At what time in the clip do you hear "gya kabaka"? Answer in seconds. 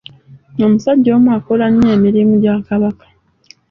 2.43-3.07